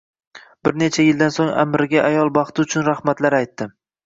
[0.67, 3.71] Bir necha yildan soʻng amirga ayol baxti uchun rahmatlar aytdi.